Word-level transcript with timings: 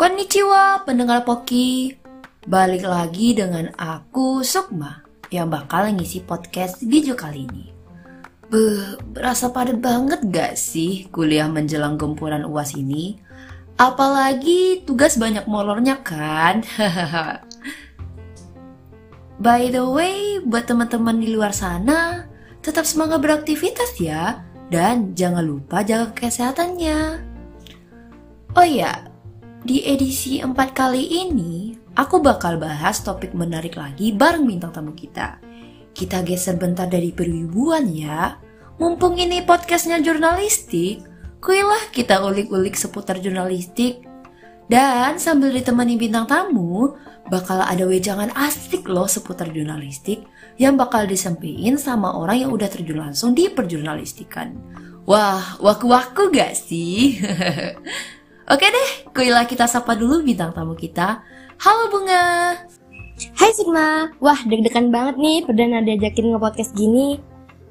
Konnichiwa 0.00 0.80
pendengar 0.88 1.28
Poki 1.28 1.92
Balik 2.48 2.88
lagi 2.88 3.36
dengan 3.36 3.68
aku 3.76 4.40
Sukma 4.40 5.04
Yang 5.28 5.48
bakal 5.52 5.92
ngisi 5.92 6.24
podcast 6.24 6.80
video 6.80 7.12
kali 7.12 7.44
ini 7.44 7.68
Beuh, 8.48 8.96
berasa 9.12 9.52
padat 9.52 9.76
banget 9.76 10.24
gak 10.32 10.56
sih 10.56 11.04
kuliah 11.12 11.52
menjelang 11.52 12.00
gempuran 12.00 12.48
uas 12.48 12.72
ini? 12.80 13.20
Apalagi 13.76 14.88
tugas 14.88 15.20
banyak 15.20 15.44
molornya 15.44 16.00
kan? 16.00 16.64
By 19.44 19.68
the 19.68 19.84
way, 19.84 20.40
buat 20.40 20.64
teman-teman 20.64 21.20
di 21.20 21.28
luar 21.28 21.52
sana, 21.52 22.24
tetap 22.64 22.88
semangat 22.88 23.20
beraktivitas 23.20 24.00
ya. 24.00 24.48
Dan 24.72 25.12
jangan 25.12 25.44
lupa 25.44 25.84
jaga 25.84 26.08
kesehatannya. 26.16 26.98
Oh 28.56 28.66
iya, 28.66 29.09
di 29.60 29.84
edisi 29.84 30.40
4 30.40 30.56
kali 30.72 31.04
ini, 31.20 31.76
aku 31.92 32.24
bakal 32.24 32.56
bahas 32.56 33.04
topik 33.04 33.36
menarik 33.36 33.76
lagi 33.76 34.12
bareng 34.16 34.48
bintang 34.48 34.72
tamu 34.72 34.96
kita. 34.96 35.36
Kita 35.92 36.24
geser 36.24 36.56
bentar 36.56 36.88
dari 36.88 37.12
perwibuan 37.12 37.84
ya. 37.92 38.40
Mumpung 38.80 39.20
ini 39.20 39.44
podcastnya 39.44 40.00
jurnalistik, 40.00 41.04
kuilah 41.44 41.92
kita 41.92 42.24
ulik-ulik 42.24 42.72
seputar 42.72 43.20
jurnalistik. 43.20 44.00
Dan 44.70 45.18
sambil 45.18 45.50
ditemani 45.52 45.98
bintang 45.98 46.30
tamu, 46.30 46.94
bakal 47.28 47.60
ada 47.60 47.84
wejangan 47.84 48.30
asik 48.38 48.86
loh 48.88 49.10
seputar 49.10 49.50
jurnalistik 49.50 50.24
yang 50.56 50.78
bakal 50.78 51.04
disampaikan 51.04 51.76
sama 51.76 52.16
orang 52.16 52.48
yang 52.48 52.50
udah 52.54 52.70
terjun 52.70 53.02
langsung 53.02 53.34
di 53.34 53.50
perjurnalistikan. 53.50 54.56
Wah, 55.04 55.58
waku-waku 55.58 56.30
gak 56.30 56.54
sih? 56.54 57.18
Oke 58.50 58.66
deh, 58.66 58.90
kuilah 59.14 59.46
kita 59.46 59.70
sapa 59.70 59.94
dulu 59.94 60.26
bintang 60.26 60.50
tamu 60.50 60.74
kita. 60.74 61.22
Halo 61.62 61.86
Bunga. 61.86 62.58
Hai 63.38 63.54
Sigma, 63.54 64.10
wah 64.18 64.42
deg-degan 64.42 64.90
banget 64.90 65.22
nih 65.22 65.46
perdana 65.46 65.78
diajakin 65.78 66.34
nge-podcast 66.34 66.74
gini. 66.74 67.22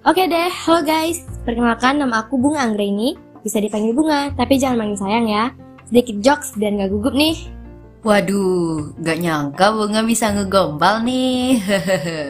Oke 0.07 0.23
deh, 0.31 0.47
halo 0.47 0.80
guys, 0.80 1.27
perkenalkan 1.44 2.00
nama 2.00 2.23
aku 2.23 2.39
Bunga 2.39 2.63
Anggreni, 2.63 3.19
bisa 3.44 3.59
dipanggil 3.59 3.91
Bunga, 3.91 4.31
tapi 4.39 4.55
jangan 4.55 4.80
manggil 4.80 5.03
sayang 5.03 5.27
ya. 5.27 5.52
Sedikit 5.91 6.16
jokes 6.23 6.55
dan 6.55 6.80
gak 6.80 6.95
gugup 6.95 7.11
nih. 7.11 7.35
Waduh, 8.07 8.95
gak 9.03 9.19
nyangka 9.19 9.75
Bunga 9.75 10.00
bisa 10.07 10.31
ngegombal 10.31 11.03
nih. 11.03 11.59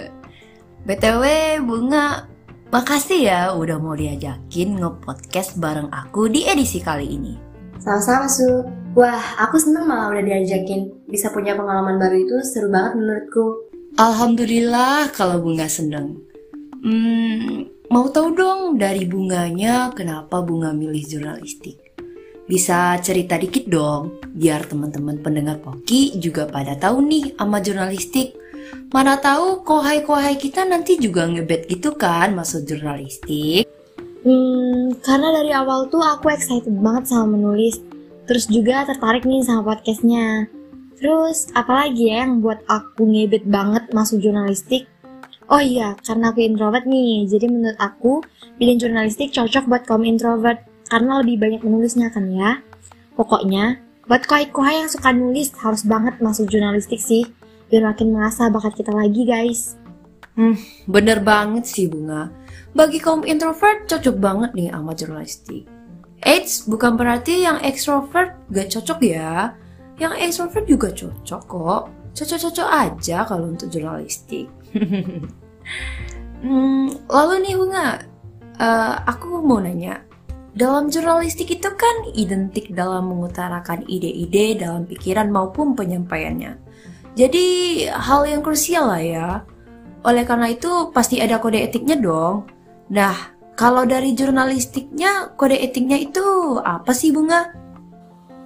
BTW, 0.89 1.23
Bunga, 1.69 2.25
makasih 2.73 3.29
ya 3.29 3.41
udah 3.53 3.77
mau 3.77 3.93
diajakin 3.93 4.81
nge-podcast 4.81 5.61
bareng 5.61 5.93
aku 5.93 6.25
di 6.33 6.49
edisi 6.49 6.81
kali 6.81 7.13
ini. 7.13 7.48
Sama-sama 7.79 8.27
Su. 8.27 8.67
Wah, 8.93 9.39
aku 9.39 9.55
seneng 9.55 9.87
malah 9.87 10.11
udah 10.11 10.23
diajakin. 10.23 10.91
Bisa 11.07 11.31
punya 11.31 11.55
pengalaman 11.55 11.95
baru 11.95 12.19
itu 12.19 12.35
seru 12.43 12.67
banget 12.67 12.99
menurutku. 12.99 13.71
Alhamdulillah 13.95 15.15
kalau 15.15 15.39
Bunga 15.39 15.71
seneng. 15.71 16.19
Hmm, 16.83 17.71
mau 17.87 18.11
tahu 18.11 18.35
dong 18.35 18.61
dari 18.75 19.07
bunganya 19.07 19.95
kenapa 19.95 20.43
Bunga 20.43 20.75
milih 20.75 21.03
jurnalistik? 21.07 21.79
Bisa 22.49 22.97
cerita 22.99 23.37
dikit 23.37 23.69
dong, 23.69 24.19
biar 24.33 24.65
teman-teman 24.65 25.21
pendengar 25.21 25.61
Poki 25.61 26.17
juga 26.17 26.49
pada 26.49 26.73
tahu 26.75 27.05
nih 27.05 27.37
sama 27.37 27.61
jurnalistik. 27.61 28.35
Mana 28.89 29.21
tahu 29.21 29.61
kohai-kohai 29.61 30.35
kita 30.35 30.65
nanti 30.65 30.97
juga 30.97 31.29
ngebet 31.29 31.69
gitu 31.69 31.93
kan 31.93 32.33
masuk 32.33 32.65
jurnalistik. 32.65 33.69
Hmm, 34.19 34.99
karena 34.99 35.31
dari 35.31 35.51
awal 35.55 35.87
tuh 35.87 36.03
aku 36.03 36.27
excited 36.27 36.75
banget 36.83 37.07
sama 37.07 37.39
menulis. 37.39 37.79
Terus 38.27 38.45
juga 38.51 38.83
tertarik 38.83 39.23
nih 39.23 39.41
sama 39.47 39.63
podcastnya. 39.63 40.51
Terus 40.99 41.47
apalagi 41.55 42.11
ya 42.11 42.27
yang 42.27 42.43
buat 42.43 42.59
aku 42.67 43.07
ngebet 43.07 43.47
banget 43.47 43.87
masuk 43.95 44.19
jurnalistik? 44.19 44.91
Oh 45.49 45.63
iya, 45.63 45.95
karena 46.05 46.29
aku 46.29 46.45
introvert 46.45 46.85
nih, 46.85 47.25
jadi 47.25 47.49
menurut 47.49 47.79
aku 47.81 48.21
pilih 48.61 48.77
jurnalistik 48.77 49.33
cocok 49.33 49.65
buat 49.65 49.81
kaum 49.87 50.05
introvert 50.05 50.61
karena 50.91 51.25
lebih 51.25 51.41
banyak 51.41 51.61
menulisnya 51.65 52.13
kan 52.13 52.29
ya. 52.29 52.61
Pokoknya, 53.17 53.81
buat 54.05 54.29
kohai-kohai 54.29 54.85
yang 54.85 54.91
suka 54.91 55.09
nulis 55.09 55.49
harus 55.57 55.81
banget 55.87 56.21
masuk 56.21 56.45
jurnalistik 56.53 57.01
sih, 57.01 57.25
biar 57.71 57.81
makin 57.81 58.13
merasa 58.13 58.45
bakat 58.53 58.77
kita 58.77 58.93
lagi 58.93 59.25
guys. 59.25 59.73
Hmm, 60.39 60.55
bener 60.87 61.19
banget 61.19 61.67
sih 61.67 61.91
Bunga. 61.91 62.31
Bagi 62.71 63.03
kaum 63.03 63.27
introvert 63.27 63.91
cocok 63.91 64.15
banget 64.23 64.55
nih 64.55 64.71
sama 64.71 64.95
jurnalistik. 64.95 65.67
Eits, 66.23 66.63
bukan 66.63 66.95
berarti 66.95 67.43
yang 67.43 67.59
extrovert 67.59 68.39
gak 68.47 68.71
cocok 68.71 68.99
ya. 69.03 69.51
Yang 69.99 70.13
extrovert 70.23 70.63
juga 70.63 70.87
cocok 70.95 71.41
kok. 71.43 71.83
Cocok-cocok 72.15 72.69
aja 72.71 73.27
kalau 73.27 73.51
untuk 73.51 73.67
jurnalistik. 73.67 74.47
hmm, 76.43 76.87
lalu 77.11 77.33
nih 77.43 77.55
Bunga, 77.59 77.87
uh, 78.63 78.95
aku 79.11 79.43
mau 79.43 79.59
nanya. 79.59 80.07
Dalam 80.55 80.87
jurnalistik 80.87 81.51
itu 81.51 81.67
kan 81.75 81.95
identik 82.15 82.71
dalam 82.71 83.11
mengutarakan 83.11 83.83
ide-ide 83.91 84.55
dalam 84.55 84.87
pikiran 84.87 85.27
maupun 85.27 85.75
penyampaiannya. 85.75 86.55
Jadi 87.19 87.47
hal 87.91 88.23
yang 88.23 88.39
krusial 88.39 88.87
lah 88.87 89.03
ya. 89.03 89.29
Oleh 90.03 90.23
karena 90.23 90.47
itu 90.51 90.91
pasti 90.95 91.19
ada 91.19 91.41
kode 91.43 91.59
etiknya 91.59 91.99
dong. 91.99 92.47
Nah, 92.89 93.15
kalau 93.59 93.83
dari 93.83 94.15
jurnalistiknya, 94.15 95.35
kode 95.35 95.59
etiknya 95.59 95.99
itu 95.99 96.55
apa 96.63 96.95
sih 96.95 97.11
Bunga? 97.11 97.51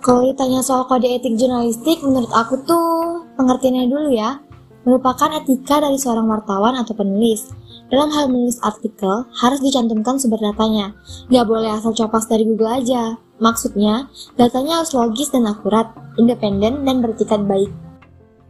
Kalau 0.04 0.26
ditanya 0.26 0.60
soal 0.66 0.90
kode 0.90 1.08
etik 1.08 1.38
jurnalistik, 1.38 2.02
menurut 2.02 2.34
aku 2.34 2.60
tuh 2.66 3.24
pengertiannya 3.38 3.88
dulu 3.88 4.10
ya. 4.12 4.42
Merupakan 4.84 5.32
etika 5.40 5.80
dari 5.80 5.96
seorang 5.96 6.28
wartawan 6.28 6.76
atau 6.76 6.92
penulis. 6.92 7.48
Dalam 7.88 8.12
hal 8.12 8.28
menulis 8.28 8.60
artikel, 8.66 9.24
harus 9.32 9.64
dicantumkan 9.64 10.20
sumber 10.20 10.44
datanya. 10.44 10.92
Nggak 11.32 11.46
boleh 11.48 11.70
asal 11.72 11.96
copas 11.96 12.28
dari 12.28 12.44
Google 12.44 12.84
aja. 12.84 13.16
Maksudnya, 13.40 14.12
datanya 14.36 14.82
harus 14.82 14.92
logis 14.92 15.32
dan 15.32 15.48
akurat, 15.48 15.94
independen, 16.20 16.84
dan 16.84 17.00
bertikat 17.00 17.40
baik. 17.48 17.72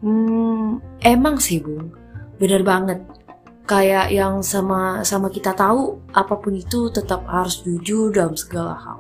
Hmm, 0.02 0.82
emang 1.06 1.38
sih, 1.38 1.62
Bung. 1.62 2.03
Bener 2.38 2.62
banget. 2.66 3.02
Kayak 3.64 4.12
yang 4.12 4.44
sama 4.44 5.08
sama 5.08 5.32
kita 5.32 5.56
tahu, 5.56 6.04
apa 6.12 6.36
pun 6.36 6.52
itu 6.52 6.92
tetap 6.92 7.24
harus 7.32 7.64
jujur 7.64 8.12
dalam 8.12 8.36
segala 8.36 8.76
hal. 8.76 9.00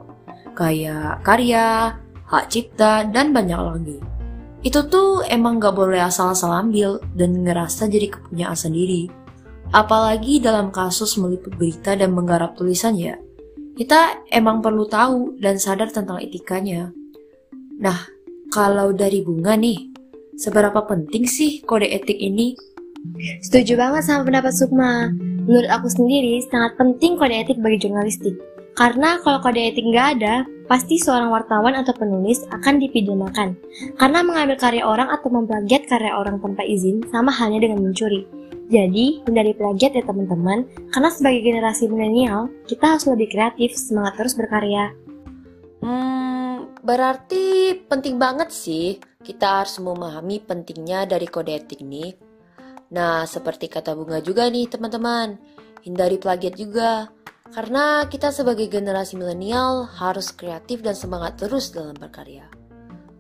Kayak 0.56 1.20
karya, 1.26 2.00
hak 2.30 2.46
cipta, 2.48 3.04
dan 3.12 3.36
banyak 3.36 3.60
lagi. 3.60 3.98
Itu 4.64 4.88
tuh 4.88 5.28
emang 5.28 5.60
gak 5.60 5.76
boleh 5.76 6.00
asal-asal 6.00 6.56
ambil 6.56 7.04
dan 7.20 7.44
ngerasa 7.44 7.92
jadi 7.92 8.16
kepunyaan 8.16 8.56
sendiri. 8.56 9.12
Apalagi 9.76 10.40
dalam 10.40 10.72
kasus 10.72 11.20
meliput 11.20 11.52
berita 11.60 12.00
dan 12.00 12.16
menggarap 12.16 12.56
tulisan 12.56 12.96
ya. 12.96 13.20
Kita 13.76 14.24
emang 14.32 14.64
perlu 14.64 14.88
tahu 14.88 15.42
dan 15.44 15.60
sadar 15.60 15.92
tentang 15.92 16.24
etikanya. 16.24 16.94
Nah, 17.82 18.08
kalau 18.54 18.94
dari 18.94 19.26
bunga 19.26 19.58
nih, 19.58 19.92
seberapa 20.38 20.86
penting 20.86 21.26
sih 21.28 21.60
kode 21.66 21.90
etik 21.90 22.22
ini? 22.22 22.54
Setuju 23.44 23.76
banget 23.76 24.04
sama 24.08 24.24
pendapat 24.28 24.54
Sukma. 24.56 25.12
Menurut 25.44 25.68
aku 25.68 25.92
sendiri, 25.92 26.40
sangat 26.48 26.80
penting 26.80 27.20
kode 27.20 27.36
etik 27.36 27.60
bagi 27.60 27.84
jurnalistik. 27.84 28.36
Karena 28.74 29.20
kalau 29.22 29.44
kode 29.44 29.60
etik 29.60 29.86
nggak 29.86 30.08
ada, 30.18 30.48
pasti 30.66 30.98
seorang 30.98 31.30
wartawan 31.30 31.76
atau 31.78 31.94
penulis 31.94 32.42
akan 32.50 32.80
dipidanakan. 32.80 33.54
Karena 34.00 34.20
mengambil 34.24 34.56
karya 34.58 34.84
orang 34.88 35.12
atau 35.12 35.30
memplagiat 35.30 35.86
karya 35.86 36.16
orang 36.16 36.40
tanpa 36.40 36.64
izin 36.64 37.04
sama 37.12 37.30
halnya 37.30 37.62
dengan 37.70 37.84
mencuri. 37.84 38.26
Jadi, 38.72 39.22
hindari 39.28 39.54
plagiat 39.54 39.94
ya 39.94 40.04
teman-teman, 40.08 40.66
karena 40.90 41.10
sebagai 41.12 41.44
generasi 41.46 41.92
milenial, 41.92 42.50
kita 42.66 42.96
harus 42.96 43.06
lebih 43.06 43.30
kreatif, 43.30 43.76
semangat 43.76 44.18
terus 44.18 44.34
berkarya. 44.34 44.96
Hmm, 45.84 46.72
berarti 46.82 47.76
penting 47.86 48.16
banget 48.16 48.50
sih 48.50 48.98
kita 49.22 49.62
harus 49.62 49.78
memahami 49.78 50.40
pentingnya 50.42 51.06
dari 51.06 51.28
kode 51.28 51.54
etik 51.54 51.84
nih. 51.84 52.33
Nah, 52.94 53.26
seperti 53.26 53.68
kata 53.74 53.98
Bunga 53.98 54.22
juga 54.22 54.46
nih 54.48 54.70
teman-teman, 54.70 55.42
hindari 55.82 56.22
plagiat 56.22 56.56
juga. 56.56 57.10
Karena 57.54 58.06
kita 58.10 58.34
sebagai 58.34 58.66
generasi 58.66 59.18
milenial 59.18 59.86
harus 59.86 60.34
kreatif 60.34 60.82
dan 60.82 60.98
semangat 60.98 61.38
terus 61.38 61.70
dalam 61.70 61.94
berkarya. 61.94 62.50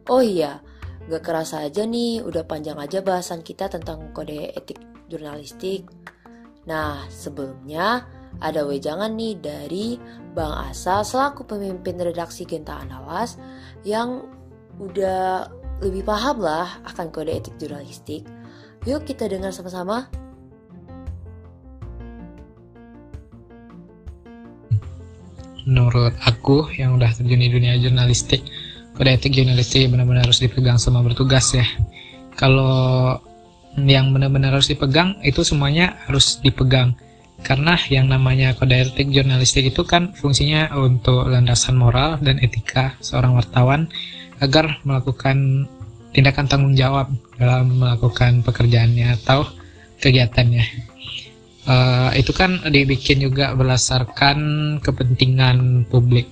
Oh 0.09 0.21
iya, 0.21 0.61
gak 1.09 1.21
kerasa 1.21 1.65
aja 1.65 1.85
nih 1.85 2.25
udah 2.25 2.45
panjang 2.45 2.77
aja 2.81 3.05
bahasan 3.05 3.45
kita 3.45 3.69
tentang 3.69 4.09
kode 4.13 4.53
etik 4.53 4.81
jurnalistik. 5.05 5.85
Nah, 6.65 7.05
sebelumnya 7.13 8.07
ada 8.41 8.65
wejangan 8.65 9.13
nih 9.13 9.37
dari 9.37 9.87
Bang 10.33 10.53
Asa 10.69 11.05
selaku 11.05 11.45
pemimpin 11.45 12.01
redaksi 12.01 12.47
Genta 12.49 12.81
Anawas 12.81 13.37
yang 13.85 14.25
udah 14.81 15.45
lebih 15.83 16.01
paham 16.07 16.41
lah 16.41 16.81
akan 16.89 17.13
kode 17.13 17.37
etik 17.37 17.55
jurnalistik. 17.61 18.25
Yuk 18.83 19.07
kita 19.07 19.31
dengar 19.31 19.55
sama-sama. 19.55 20.11
menurut 25.63 26.11
aku 26.23 26.67
yang 26.75 26.99
udah 26.99 27.11
terjun 27.15 27.39
di 27.39 27.49
dunia 27.51 27.79
jurnalistik 27.79 28.43
kode 28.93 29.09
etik 29.09 29.33
jurnalistik 29.33 29.89
benar-benar 29.89 30.29
harus 30.29 30.43
dipegang 30.43 30.77
sama 30.77 31.01
bertugas 31.01 31.55
ya. 31.55 31.65
Kalau 32.37 33.17
yang 33.79 34.13
benar-benar 34.13 34.53
harus 34.53 34.69
dipegang 34.69 35.17
itu 35.25 35.41
semuanya 35.41 35.97
harus 36.05 36.37
dipegang 36.43 36.93
karena 37.41 37.73
yang 37.89 38.05
namanya 38.05 38.53
kode 38.53 38.75
etik 38.75 39.09
jurnalistik 39.09 39.73
itu 39.73 39.81
kan 39.81 40.13
fungsinya 40.13 40.69
untuk 40.77 41.25
landasan 41.25 41.73
moral 41.73 42.21
dan 42.21 42.37
etika 42.37 42.93
seorang 43.01 43.33
wartawan 43.33 43.89
agar 44.43 44.77
melakukan 44.85 45.65
tindakan 46.13 46.45
tanggung 46.45 46.77
jawab 46.77 47.09
dalam 47.41 47.81
melakukan 47.81 48.45
pekerjaannya 48.45 49.17
atau 49.21 49.49
kegiatannya. 49.99 50.93
Uh, 51.63 52.11
itu 52.13 52.35
kan 52.35 52.59
dibikin 52.69 53.23
juga 53.23 53.57
berdasarkan 53.57 54.37
kepentingan 54.79 55.89
publik. 55.89 56.29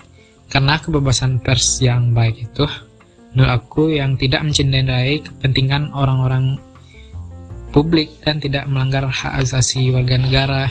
Karena 0.52 0.78
kebebasan 0.78 1.40
pers 1.40 1.80
yang 1.80 2.12
baik 2.12 2.52
itu 2.52 2.68
menurut 3.32 3.52
aku 3.56 3.96
yang 3.96 4.20
tidak 4.20 4.44
mencintai 4.44 5.24
kepentingan 5.24 5.96
orang-orang 5.96 6.60
publik 7.72 8.12
dan 8.28 8.44
tidak 8.44 8.68
melanggar 8.68 9.08
hak 9.08 9.40
asasi 9.42 9.90
warga 9.96 10.20
negara. 10.20 10.64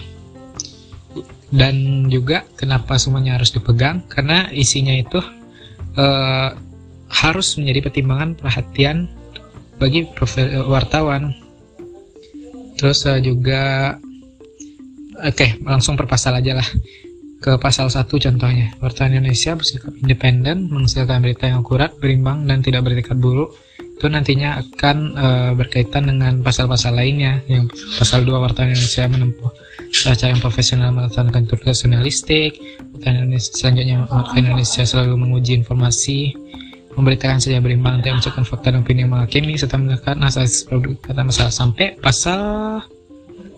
Dan 1.50 2.06
juga 2.06 2.46
kenapa 2.54 2.94
semuanya 2.94 3.40
harus 3.40 3.50
dipegang? 3.50 4.06
Karena 4.06 4.46
isinya 4.54 4.94
itu 4.94 5.18
uh, 5.98 6.54
harus 7.20 7.56
menjadi 7.60 7.90
pertimbangan 7.90 8.36
perhatian 8.36 9.06
bagi 9.76 10.08
wartawan 10.68 11.36
terus 12.80 13.04
uh, 13.04 13.20
juga 13.20 13.96
oke 15.20 15.36
okay, 15.36 15.60
langsung 15.64 16.00
per 16.00 16.08
pasal 16.08 16.40
aja 16.40 16.56
lah 16.56 16.68
ke 17.40 17.56
pasal 17.56 17.88
1 17.88 18.04
contohnya. 18.04 18.68
Wartawan 18.84 19.16
Indonesia 19.16 19.56
bersikap 19.56 19.96
independen, 20.04 20.68
menghasilkan 20.68 21.24
berita 21.24 21.48
yang 21.48 21.64
akurat, 21.64 21.96
berimbang, 21.96 22.44
dan 22.44 22.60
tidak 22.60 22.84
bertingkat 22.84 23.16
buruk. 23.16 23.56
Itu 23.80 24.12
nantinya 24.12 24.60
akan 24.60 24.96
e, 25.16 25.26
berkaitan 25.56 26.08
dengan 26.08 26.44
pasal-pasal 26.44 27.00
lainnya. 27.00 27.40
Yang 27.48 27.72
pasal 27.96 28.28
2 28.28 28.44
wartawan 28.44 28.76
Indonesia 28.76 29.08
menempuh 29.08 29.52
cara 29.90 30.28
yang 30.28 30.40
profesional 30.44 30.92
melaksanakan 30.92 31.48
tugas 31.48 31.80
jurnalistik. 31.80 32.60
Wartawan 32.92 33.24
Indonesia 33.24 33.50
selanjutnya 33.56 33.96
wartawan 34.04 34.36
Indonesia 34.36 34.82
selalu 34.84 35.14
menguji 35.16 35.52
informasi, 35.64 36.36
memberitakan 36.94 37.38
saja 37.38 37.62
berimbang, 37.62 38.02
tidak 38.02 38.20
mencocokkan 38.20 38.44
fakta 38.46 38.68
dan 38.74 38.82
opini 38.82 39.06
yang 39.06 39.12
menghakimi, 39.14 39.54
serta 39.54 39.78
melakukan 39.78 40.18
asas 40.26 40.66
produk 40.66 40.98
kata 41.02 41.22
masalah 41.22 41.52
sampai 41.52 41.86
pasal 41.98 42.40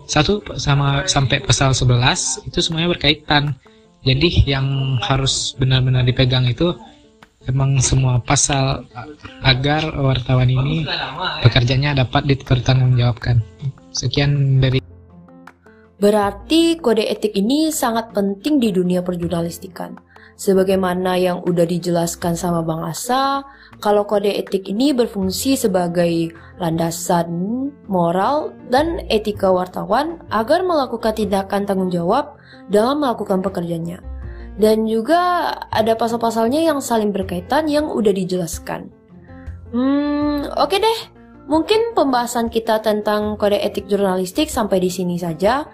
satu 0.03 0.43
sama 0.59 1.07
sampai 1.07 1.39
pasal 1.39 1.71
11 1.71 2.43
itu 2.51 2.59
semuanya 2.59 2.91
berkaitan 2.91 3.55
jadi 4.03 4.29
yang 4.43 4.99
harus 4.99 5.55
benar-benar 5.55 6.03
dipegang 6.03 6.43
itu 6.43 6.75
emang 7.47 7.79
semua 7.79 8.19
pasal 8.19 8.83
agar 9.43 9.95
wartawan 9.95 10.51
ini 10.51 10.83
pekerjaannya 11.43 12.03
dapat 12.03 12.27
dipertanggungjawabkan. 12.27 13.39
Sekian 13.95 14.59
dari 14.59 14.83
Berarti 16.03 16.83
kode 16.83 17.07
etik 17.07 17.31
ini 17.39 17.71
sangat 17.71 18.11
penting 18.11 18.59
di 18.59 18.75
dunia 18.75 18.99
perjurnalistikan. 18.99 19.95
Sebagaimana 20.33 21.13
yang 21.21 21.45
udah 21.45 21.63
dijelaskan 21.63 22.33
sama 22.33 22.65
Bang 22.65 22.81
Asa, 22.81 23.45
kalau 23.77 24.03
kode 24.03 24.33
etik 24.33 24.65
ini 24.65 24.89
berfungsi 24.89 25.53
sebagai 25.53 26.33
landasan 26.57 27.29
moral 27.85 28.51
dan 28.73 29.05
etika 29.13 29.53
wartawan 29.53 30.17
agar 30.33 30.65
melakukan 30.65 31.13
tindakan 31.13 31.69
tanggung 31.69 31.93
jawab 31.93 32.33
dalam 32.73 32.99
melakukan 33.05 33.45
pekerjaannya. 33.45 34.01
Dan 34.57 34.85
juga 34.85 35.53
ada 35.73 35.97
pasal-pasalnya 35.97 36.61
yang 36.61 36.77
saling 36.77 37.09
berkaitan 37.09 37.65
yang 37.65 37.89
udah 37.89 38.13
dijelaskan. 38.13 38.89
Hmm, 39.73 40.45
oke 40.53 40.69
okay 40.69 40.79
deh. 40.81 40.99
Mungkin 41.43 41.91
pembahasan 41.97 42.47
kita 42.47 42.79
tentang 42.79 43.35
kode 43.35 43.59
etik 43.59 43.89
jurnalistik 43.89 44.47
sampai 44.47 44.79
di 44.79 44.89
sini 44.93 45.17
saja. 45.19 45.67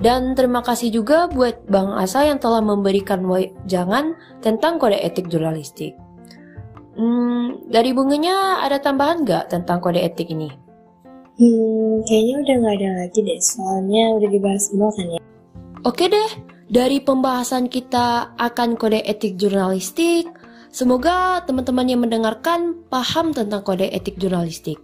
Dan 0.00 0.32
terima 0.32 0.64
kasih 0.64 0.88
juga 0.88 1.28
buat 1.28 1.68
Bang 1.68 1.92
Asa 1.92 2.24
yang 2.24 2.40
telah 2.40 2.64
memberikan 2.64 3.20
jangan 3.68 4.16
tentang 4.40 4.80
kode 4.80 4.96
etik 4.96 5.28
jurnalistik. 5.28 5.92
Hmm, 6.96 7.68
dari 7.68 7.92
bunganya 7.92 8.64
ada 8.64 8.80
tambahan 8.80 9.28
nggak 9.28 9.52
tentang 9.52 9.78
kode 9.84 10.00
etik 10.00 10.32
ini? 10.32 10.48
Hmm, 11.36 12.00
kayaknya 12.08 12.34
udah 12.44 12.54
nggak 12.64 12.76
ada 12.80 12.90
lagi 13.04 13.18
deh, 13.24 13.40
soalnya 13.40 14.04
udah 14.16 14.28
dibahas 14.28 14.62
semua 14.72 14.88
kan 14.92 15.06
ya. 15.16 15.20
Oke 15.84 16.08
deh, 16.08 16.30
dari 16.68 17.00
pembahasan 17.00 17.68
kita 17.68 18.36
akan 18.36 18.76
kode 18.76 19.00
etik 19.04 19.40
jurnalistik, 19.40 20.28
semoga 20.68 21.44
teman-teman 21.44 21.88
yang 21.88 22.00
mendengarkan 22.04 22.84
paham 22.88 23.32
tentang 23.32 23.64
kode 23.64 23.88
etik 23.88 24.16
jurnalistik. 24.16 24.80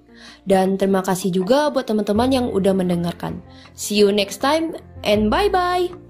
Dan 0.48 0.80
terima 0.80 1.04
kasih 1.04 1.28
juga 1.28 1.68
buat 1.68 1.84
teman-teman 1.84 2.32
yang 2.32 2.46
udah 2.48 2.72
mendengarkan. 2.72 3.44
See 3.76 4.00
you 4.00 4.08
next 4.08 4.40
time 4.40 4.72
and 5.06 5.30
bye 5.30 5.48
bye! 5.48 6.05